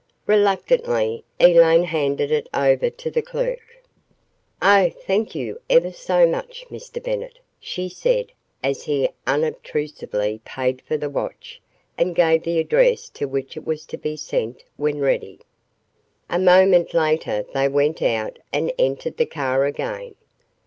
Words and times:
Reluctantly, 0.25 1.23
Elaine 1.39 1.83
handed 1.83 2.31
it 2.31 2.49
over 2.55 2.89
to 2.89 3.11
the 3.11 3.21
clerk. 3.21 3.83
"Oh, 4.59 4.89
thank 4.89 5.35
you, 5.35 5.59
ever 5.69 5.91
so 5.91 6.25
much, 6.25 6.65
Mr. 6.71 6.99
Bennett," 6.99 7.37
she 7.59 7.87
said 7.87 8.31
as 8.63 8.85
he 8.85 9.09
unobtrusively 9.27 10.41
paid 10.43 10.81
for 10.87 10.97
the 10.97 11.07
watch 11.07 11.61
and 11.99 12.15
gave 12.15 12.41
the 12.41 12.57
address 12.57 13.09
to 13.09 13.27
which 13.27 13.55
it 13.55 13.63
was 13.63 13.85
to 13.85 13.97
be 13.99 14.17
sent 14.17 14.63
when 14.75 14.99
ready. 15.01 15.37
A 16.31 16.39
moment 16.39 16.95
later 16.95 17.45
they 17.53 17.67
went 17.69 18.01
out 18.01 18.39
and 18.51 18.73
entered 18.79 19.17
the 19.17 19.27
car 19.27 19.65
again. 19.65 20.15